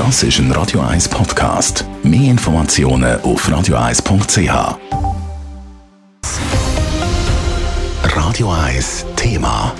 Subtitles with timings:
[0.00, 1.84] Das ist ein Radio 1 Podcast.
[2.02, 4.78] Mehr Informationen auf radio1.ch.
[8.04, 9.74] Radio 1 Thema.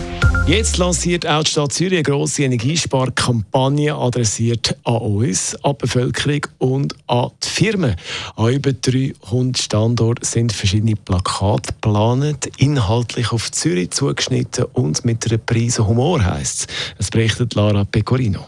[0.46, 6.46] Jetzt lanciert auch die Stadt Zürich eine grosse Energiesparkampagne adressiert an uns, an die Bevölkerung
[6.58, 7.96] und an die Firmen.
[8.36, 15.38] An über 300 Standorten sind verschiedene Plakate geplant, inhaltlich auf Zürich zugeschnitten und mit einer
[15.38, 16.96] Prise Humor heisst es.
[16.98, 18.46] Das berichtet Lara Pecorino.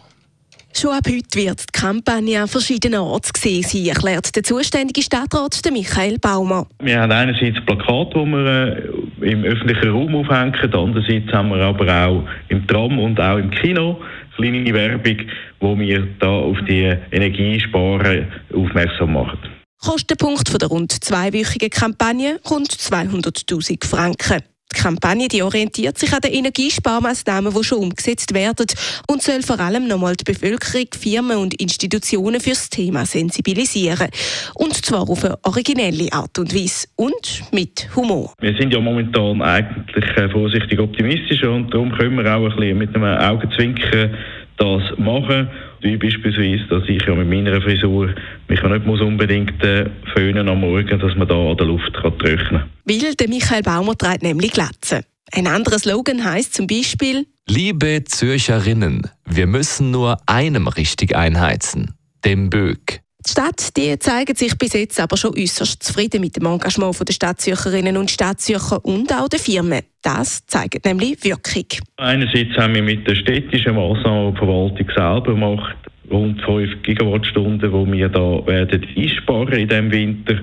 [0.75, 5.61] Schon ab heute wird die Kampagne an verschiedenen Orten gesehen sein, erklärt der zuständige Stadtrat
[5.71, 6.67] Michael Baumer.
[6.81, 8.77] Wir haben einerseits Plakate, die wir
[9.21, 13.51] äh, im öffentlichen Raum aufhängen, andererseits haben wir aber auch im Tram und auch im
[13.51, 14.01] Kino
[14.37, 15.19] kleine Werbung,
[15.61, 19.39] wo wir da auf die Energiesparen aufmerksam machen.
[19.79, 24.43] Kostenpunkt der rund zweiwöchigen Kampagne rund 200.000 Franken.
[24.75, 28.67] Die Kampagne die orientiert sich an den Energiesparmaßnahmen, die schon umgesetzt werden
[29.09, 34.09] und soll vor allem nochmal die Bevölkerung, Firmen und Institutionen für das Thema sensibilisieren.
[34.55, 38.35] Und zwar auf eine originelle Art und Weise und mit Humor.
[38.41, 42.79] Wir sind ja momentan eigentlich äh, vorsichtig optimistisch und darum können wir auch ein bisschen
[42.79, 44.15] mit einem Augenzwinkern
[44.57, 45.49] das machen.
[45.83, 48.15] Wie beispielsweise, dass ich ja mit meiner Frisur
[48.49, 52.17] mich nicht muss unbedingt äh, föhnen am Morgen, dass man da an der Luft kann
[52.17, 55.03] trocknen Weil der Michael Baumer trägt nämlich Glatze.
[55.33, 61.93] Ein anderer Slogan heißt zum Beispiel Liebe Zürcherinnen, wir müssen nur einem richtig einheizen,
[62.25, 63.02] dem Böck.
[63.25, 67.13] Die Stadt die zeigt sich bis jetzt aber schon äußerst zufrieden mit dem Engagement der
[67.13, 69.83] Stadtzürcherinnen und Stadtzürcher und auch der Firmen.
[70.03, 71.67] Das zeigt nämlich Wirkung.
[71.99, 75.77] Einerseits haben wir mit der städtischen Massnahmen die Verwaltung selber macht
[76.11, 80.41] rund 5 Gigawattstunden, die wir da werden einsparen in diesem Winter.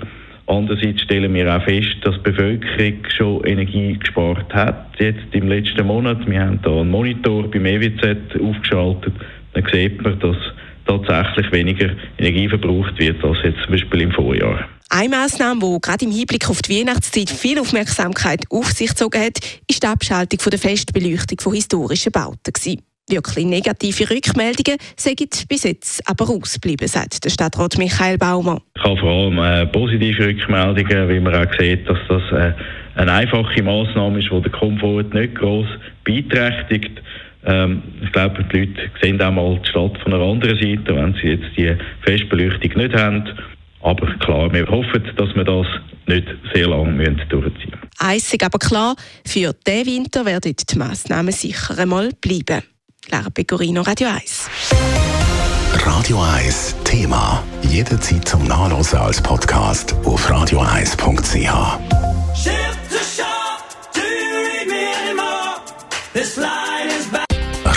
[0.48, 5.00] Andererseits stellen wir auch fest, dass die Bevölkerung schon Energie gespart hat.
[5.00, 9.14] Jetzt im letzten Monat, wir haben da einen Monitor beim EWZ aufgeschaltet,
[9.54, 10.38] dann sieht man, dass
[10.90, 14.68] tatsächlich weniger Energie verbraucht wird als jetzt zum Beispiel im Vorjahr.
[14.90, 19.38] Eine Massnahme, die gerade im Hinblick auf die Weihnachtszeit viel Aufmerksamkeit auf sich gezogen hat,
[19.68, 22.52] ist die Abschaltung von der Festbeleuchtung von historischen Bauten.
[22.52, 22.82] Gewesen.
[23.08, 28.62] Wirklich negative Rückmeldungen sind bis jetzt aber ausgeblieben, sagt der Stadtrat Michael Baumann.
[28.76, 32.54] Ich habe vor allem äh, positive Rückmeldungen, weil man auch sieht, dass das äh,
[32.96, 35.68] eine einfache Maßnahme ist, die den Komfort nicht groß
[36.04, 37.02] beeinträchtigt.
[37.46, 41.14] Ähm, ich glaube, die Leute sehen auch mal die Stadt von einer anderen Seite, wenn
[41.14, 43.24] sie jetzt die Festbeleuchtung nicht haben.
[43.82, 45.68] Aber klar, wir hoffen, dass wir das
[46.08, 47.90] nicht sehr lange durchziehen müssen.
[48.00, 48.96] Eins ist aber klar,
[49.26, 52.64] für diesen Winter werden die Massnahmen sicher einmal bleiben.
[53.10, 54.50] Lara Pecorino, Radio 1.
[55.86, 57.42] Radio 1 Thema.
[57.62, 61.80] Jederzeit zum Nachlesen als Podcast auf radio1.ch.